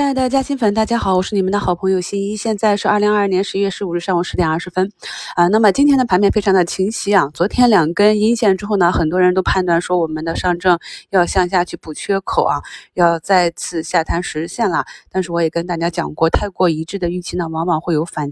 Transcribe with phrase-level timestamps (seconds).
[0.00, 2.34] 亲爱的嘉兴粉，大家好，我是你们的好朋友新一。
[2.34, 4.90] 现在是二零二二年十一月十五日上午十点二十分，
[5.36, 7.28] 啊，那么今天的盘面非常的清晰啊。
[7.34, 10.78] 昨天两根阴线之后呢，很多人都判断说我们的上证
[11.10, 12.62] 要向下去补缺口啊，
[12.94, 14.86] 要再次下探十日线了。
[15.10, 18.30] 但是我也跟大家讲过，太过一致的预期呢，往往会有反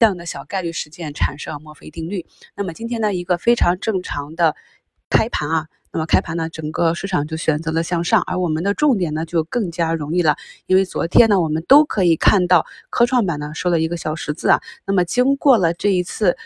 [0.00, 2.24] 向的小概率事件产生墨菲定律。
[2.56, 4.56] 那么今天呢，一个非常正常的
[5.10, 5.66] 开盘啊。
[5.92, 10.36] 那么开盘呢，整个市场就选择了向上，而我们的重点呢就更加容易了，
[10.66, 14.60] 因为昨天呢我们都可以看到科创板呢收了一个小十字啊。
[14.84, 16.36] 那么经过了这一次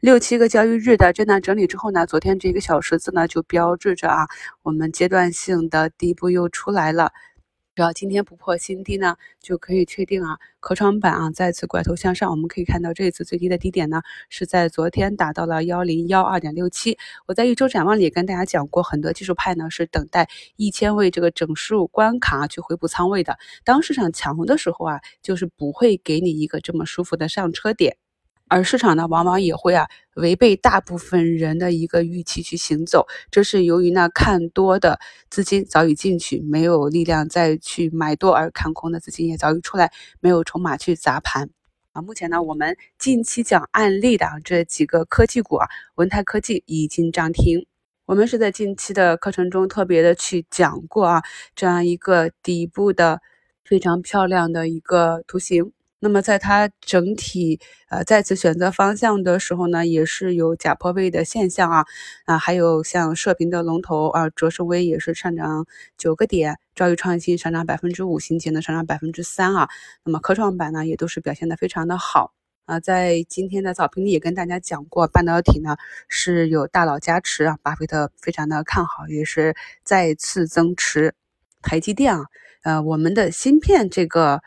[0.00, 4.26] 六七个交易日的震荡整理之后呢，昨天这个小十字呢就标志着啊，
[4.62, 7.12] 我们阶段性的底部又出来了。
[7.80, 12.30] 只要今天不破新低呢，就可以确定啊，科创板啊再次拐头向上。
[12.30, 16.98] 我们可以看到这一次最低的低点呢，是在昨天达到了幺零幺二点六七。
[17.24, 23.38] 我在一周展望里也跟大家讲过，很多技术派呢是等待一千位这个整数关卡去回补仓位的。
[23.64, 27.96] 当市场强的时候啊，就是不会给你一个这么舒服的上车点。
[28.50, 34.98] 而市场呢，往往也会啊违背大部分人的一个预期去行走，这是由于呢看多的
[35.30, 41.48] 资金早已进去，没有力量再去买多，而看空的资金也早已出来，没有筹码去砸盘
[41.92, 42.02] 啊。
[42.02, 47.66] 目前呢，我们近期讲案例的这几个科技股啊，文泰科技已经涨停，
[48.04, 51.22] 我们是在近期的课程中特别的去讲过啊，
[51.54, 53.20] 这样一个底部的
[53.64, 55.72] 非常漂亮的一个图形。
[56.02, 61.84] 那么在它整体呃再次选择方向的时候呢，也是有假破位的现象啊
[62.24, 65.66] 啊，还有像射频的龙头啊，卓胜微也是上涨
[65.98, 69.68] 九个点，兆易创新上涨百分之五，新捷呢上涨百分之三啊。
[70.02, 72.32] 那么科创板呢也都是表现的非常的好
[72.64, 75.76] 啊，在今天的早评里也跟大家讲过，半导体呢
[76.08, 79.54] 是有大佬加持啊，巴菲特非常的看好，也是
[79.84, 81.14] 再次增持
[81.60, 82.24] 台积电啊，
[82.62, 84.40] 呃，我们的芯片这个。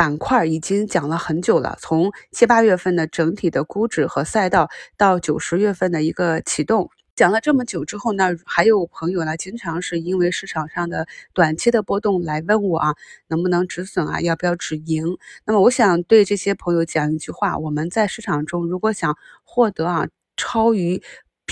[0.00, 12.94] 板块已经讲了很久了，从七八月份的整体的估值和赛道，到九十月份的一个启动，讲了这么久之后呢，还有朋友呢，经常是因为市场上的短期的波动来问我啊，
[13.28, 15.04] 能不能止损啊，要不要止盈？
[15.44, 21.02] 那么我想对这些朋友讲一句话：我们在市场中如果想获得啊超于。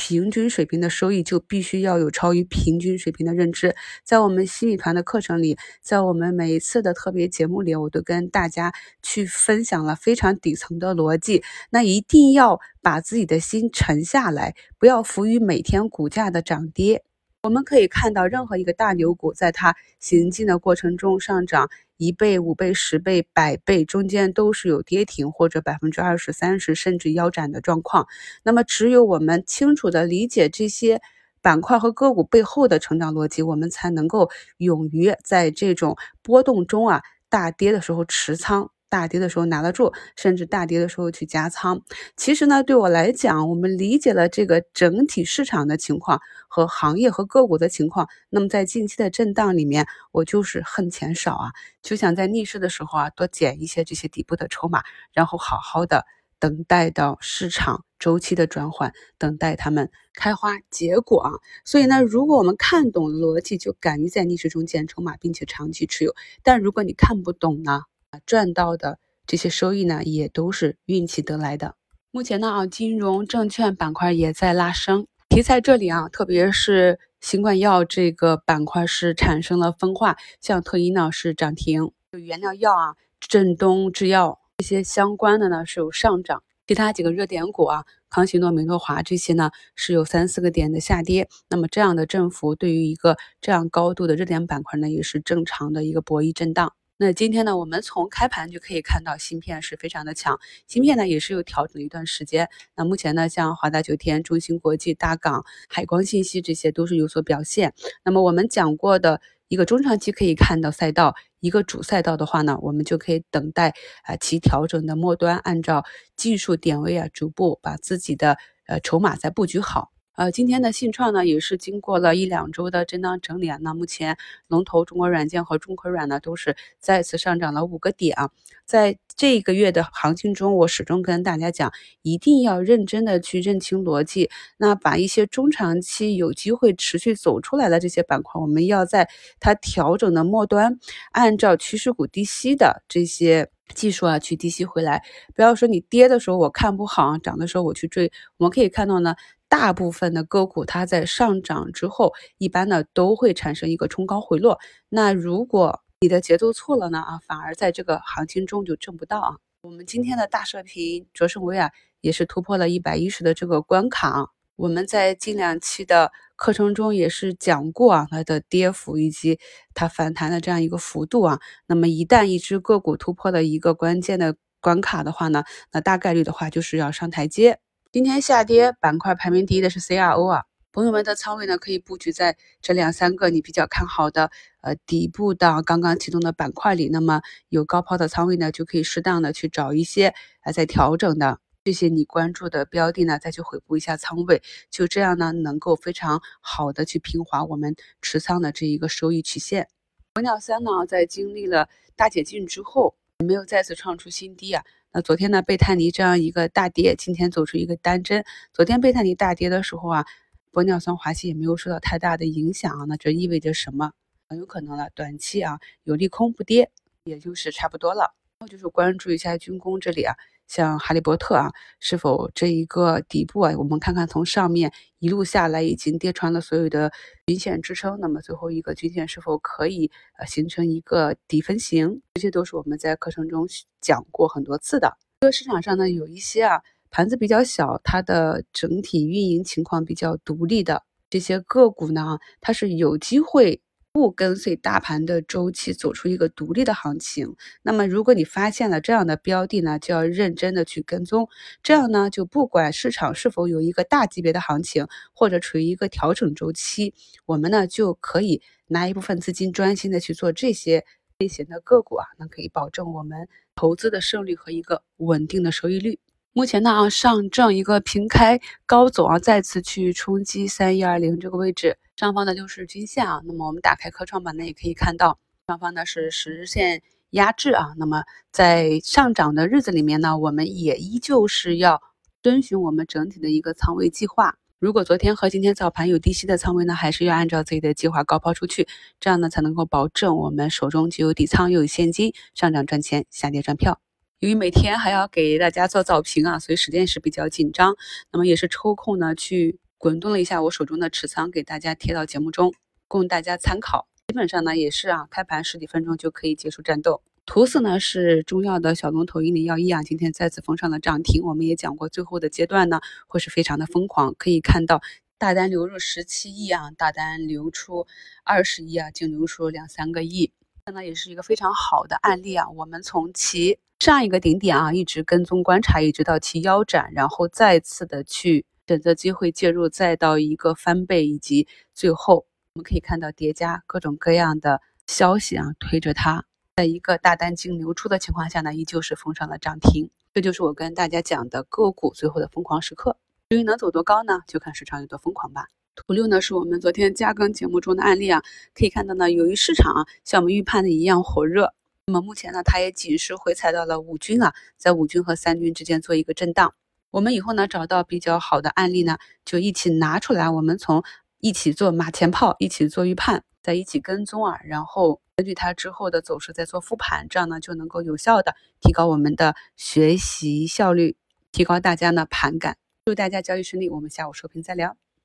[0.00, 3.74] 平均水平的收益就必须要有超于平均水平的认知。
[4.04, 8.72] 在我们心理团的课程里，在我们每一次的特别节目里，我都跟大家
[9.02, 11.42] 去分享了非常底层的逻辑。
[11.70, 17.02] 那一定要把自己的心沉下来，不要浮于每天股价的涨跌。
[17.42, 21.68] 我们可以看到，任何一个大牛股在它行进的过程中上涨。
[21.96, 28.06] 一倍、五倍、十倍、百倍，中间都是有跌停或者百分之二十三十甚至腰斩的状况。
[28.44, 31.00] 那么，只有我们清楚的理解这些
[31.42, 38.70] 板块和个股背后的成长逻辑，我们才能够勇于在这种波动中啊，大跌的时候持仓。
[38.88, 41.82] 大跌的时候拿得住，甚至大跌的时候去加仓。
[42.16, 48.08] 其实呢，对我来讲，我们理解了这个整体市场的情况和行业和个股的情况。
[48.30, 51.50] 那么在近期的震荡里面，我就是恨钱少啊，
[51.82, 54.82] 就想在逆势的时候啊，多捡一些这些底部的筹码，
[55.12, 56.06] 然后好好的
[56.38, 61.32] 等待到市场周期的转换，等待它们开花结果啊。
[61.64, 66.14] 所以呢，如果我们看懂逻辑，就敢于在逆势中捡筹码，并且长期持有。
[66.42, 67.82] 但如果你看不懂呢？
[68.24, 71.74] 赚到的这些收益呢，也都是运气得来的。
[72.10, 91.28] 目前呢啊，金融证券板块也在拉升，题材这里啊，特别是新冠药这个板块是产生了分化，像特一呢是涨停，就原料药啊、振东制药这些相关的呢是有上涨，其他几个热点股啊，康希诺、美诺华这些呢是有三四个点的下跌。
[91.50, 96.72] 那么这样的振幅对于一个这样高度的热点板块呢，也是正常的一个博弈震荡。
[97.00, 102.48] 那今天呢，我们从开盘就可以看到芯片是非常的强，芯片呢也是有调整一段时间。
[102.74, 107.72] 那目前呢，像华大九天、中芯国际、大港、海光信息这些都是有所表现。
[108.04, 115.84] 那么我们讲过的一个中长期可以看到赛道，一个主赛道的话呢，我们就可以等待啊其调整的末端，按照
[116.16, 119.92] 技术点位啊，逐步把自己的呃筹码再布局好。
[120.18, 123.56] 呃，今天的信创呢，也是经过了一两周的震荡整理啊。
[123.60, 124.16] 那目前
[124.48, 128.30] 龙头中国软件和中科软呢，都是再次上涨了五个点啊。
[128.66, 131.72] 在这个月的行情中，我始终跟大家讲，
[132.02, 134.28] 一定要认真的去认清逻辑。
[134.56, 140.80] 那把一些中长期有机会持续走出来的这些板块，我们要在它调整的末端，
[141.12, 145.02] 按照趋势股低吸的这些技术啊，去低吸回来。
[145.34, 148.10] 不要说你跌的时候我看不好，涨的时候我去追。
[148.36, 149.14] 我们可以看到呢。
[149.50, 154.58] 大部分的个股，它在上涨之后，一般呢都会产生一个冲高回落。
[154.90, 159.36] 那如果你的节奏错了呢啊，反而在这个行情中就挣不到啊。
[159.62, 161.70] 我们今天的大射频卓胜威啊，
[162.02, 164.28] 也是突破了一百一十的这个关卡。
[164.56, 169.40] 我们在近两期的课程中也是讲过啊，它的跌幅以及
[169.74, 171.40] 它反弹的这样一个幅度啊。
[171.66, 175.42] 那么一旦一只个股突破了一个关键的关卡的话呢，
[175.72, 177.58] 那大概率的话就是要上台阶。
[177.90, 184.30] 今天下跌板块排名第一的是 CRO 啊，朋友们的仓位呢可以布局在这两三个你比较看好的
[184.60, 186.88] 呃底部的刚刚启动的板块里。
[186.88, 191.40] 那么有高抛的仓位呢，就可以适当的去找一些还在调整的。
[191.68, 199.68] 这些你关注的标的呢，再去回顾一下仓位，就这样呢，能够非常好的去平滑我们持仓的这一个收益曲线。
[200.14, 204.64] 玻尿酸呢，在经历了大解禁之后，没有再次创出新低啊。
[204.92, 208.24] 那昨天呢，贝泰尼这样一个大跌，今天走出一个单针。
[208.54, 210.06] 昨天贝泰尼大跌的时候啊，
[210.50, 212.86] 玻尿酸华西也没有受到太大的影响啊。
[212.88, 213.92] 那这意味着什么？
[214.30, 216.70] 很有可能了，短期啊有利空不跌，
[217.04, 218.14] 也就是差不多了。
[218.38, 220.14] 然后就是关注一下军工这里啊。
[220.48, 223.52] 像哈利波特啊，是否这一个底部啊？
[223.56, 226.90] 我们看看从上面一路下来，已经跌穿了所有的
[227.26, 232.00] 均线支撑，那么最后一个均线是否可以呃形成一个底分型？
[232.14, 233.46] 这些都是我们在课程中
[233.80, 234.96] 讲过很多次的。
[235.20, 243.60] 这个市场上呢，有一些啊盘子比较小，它的整体运营情况比较独立的这些个股呢，它是有机会。
[243.92, 251.28] 不跟随大盘的周期走出一个独立的行情，那么如果你发现了这样的标的呢，就要认真的去跟踪。
[251.62, 256.94] 这样呢，就不管市场是否有一个大级别的行情，或者处于一个调整周期，
[257.26, 260.84] 我们呢就可以拿一部分资金专心的去做这些
[261.18, 265.98] 类型的个股啊，那可以保证我们投资的胜率和一个稳定的收益率。
[266.34, 271.78] 目前呢啊，上证一个平开高走啊，再次去冲击三一二零这个位置。
[271.96, 277.74] 上方的六十均线啊，那么我们打开科创板呢，也可以看到上方呢是十日线压制啊。
[277.76, 281.82] 那么在上涨的日子里面呢，我们也依旧是要
[282.22, 284.36] 遵循我们整体的一个仓位计划。
[284.60, 288.68] 如果昨天和今天早盘有低吸的仓位呢，还是要按照自己的计划高抛出去，
[289.00, 293.80] 这样呢才能够保证我们手中既有底仓又有现金，上涨赚钱，下跌赚票。
[294.20, 297.76] 由于每天还要给大家做早评啊，所以时间是比较紧张。
[298.10, 299.60] 那么也是抽空呢去。
[299.80, 302.52] 滚动了一下我手中的持仓，给大家贴到节目中，
[302.88, 303.86] 供大家参考。
[304.08, 307.00] 基本上呢也是啊，开盘十几分钟就可以结束战斗。
[307.26, 311.22] 图四呢是中药的小龙头一零幺一啊，今天再次封上了涨停。
[311.22, 314.16] 我们也讲过，最后的阶段呢会是非常的疯狂。
[314.18, 314.82] 可以看到
[315.16, 317.86] 大单流入十七亿啊，大单流出
[318.24, 320.32] 二十亿啊，净流出两三个亿。
[320.68, 322.46] 这呢也是一个非常好的案例啊。
[322.50, 328.44] 我们从其上一个顶点啊，一直跟踪观察，一直到其腰斩，然后再次的去。
[328.66, 336.26] 选择机会介入，再到一个翻倍，以及最后我们可以看到叠加各种各样的消息啊，推着它
[336.56, 339.88] 在一个大单净流出的情况下呢，依旧是封上了涨停。
[340.12, 342.98] 这就是我跟大家讲的个股最后的疯狂时刻。
[343.30, 345.46] 至于能走多高呢，就看市场有多疯狂吧。
[345.86, 348.20] 图六呢是我们昨天加更节目中的案例啊，
[348.52, 351.54] 可以看到呢，由于市场啊像我们预判的一样火热，
[351.86, 356.52] 那么目前呢它也仅是回踩到了五均啊，在五均和三均之间做一个震荡。
[356.90, 360.82] 我们以后呢找到比较好的案例呢，就一起拿出来，我们从
[361.20, 370.96] 一起做马前炮，一起做预判，在一起跟踪啊，然后根据它之后的走势再做复盘，这样呢就能够有效的提高我们的学习效率，
[371.30, 372.56] 提高大家呢盘感。
[372.86, 374.87] 祝大家交易顺利，我们下午收评再聊。